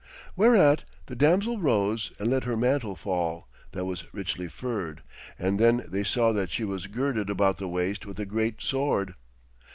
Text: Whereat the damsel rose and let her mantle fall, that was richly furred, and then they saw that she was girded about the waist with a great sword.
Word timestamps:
Whereat 0.35 0.83
the 1.05 1.15
damsel 1.15 1.59
rose 1.59 2.11
and 2.17 2.27
let 2.31 2.45
her 2.45 2.57
mantle 2.57 2.95
fall, 2.95 3.47
that 3.73 3.85
was 3.85 4.11
richly 4.11 4.47
furred, 4.47 5.03
and 5.37 5.59
then 5.59 5.85
they 5.87 6.03
saw 6.03 6.31
that 6.33 6.49
she 6.49 6.63
was 6.63 6.87
girded 6.87 7.29
about 7.29 7.59
the 7.59 7.67
waist 7.67 8.07
with 8.07 8.19
a 8.19 8.25
great 8.25 8.63
sword. 8.63 9.13